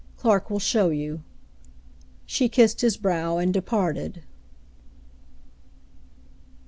Clark 0.17 0.49
will 0.49 0.57
show 0.57 0.89
you." 0.89 1.21
She 2.25 2.49
kissed 2.49 2.81
his 2.81 2.97
brow 2.97 3.37
and 3.37 3.53
departed. 3.53 4.23